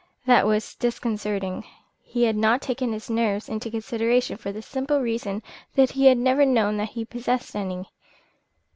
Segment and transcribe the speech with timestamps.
[0.25, 1.63] That was disconcerting.
[2.01, 5.43] He had not taken his nerves into consideration for the simple reason
[5.75, 7.87] that he had never known that he possessed any.